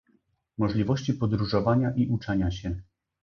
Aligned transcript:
możliwości 0.57 1.13
podróżowania 1.13 1.91
i 1.95 2.07
uczenia 2.09 2.51
się 2.51 2.81